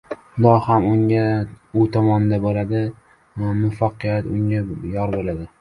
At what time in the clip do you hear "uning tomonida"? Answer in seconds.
0.91-2.39